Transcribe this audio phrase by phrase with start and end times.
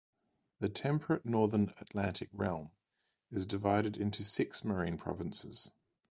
[0.57, 2.71] The Temperate Northern Atlantic realm
[3.29, 5.69] is divided into six marine provinces.